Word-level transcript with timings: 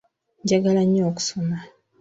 Njagala 0.43 0.81
nyo 0.91 1.03
okusoma. 1.09 1.57